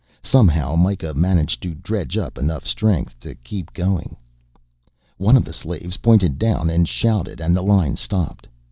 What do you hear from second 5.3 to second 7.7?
of the slaves pointed down and shouted and the